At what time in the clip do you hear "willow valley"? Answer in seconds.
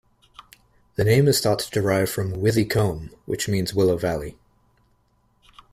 3.75-4.35